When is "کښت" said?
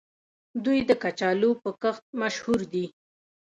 1.81-2.03